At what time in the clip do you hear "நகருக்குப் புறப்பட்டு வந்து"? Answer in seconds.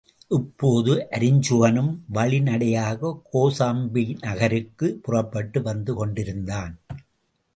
4.19-5.93